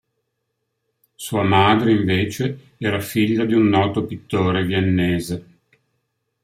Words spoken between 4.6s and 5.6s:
viennese.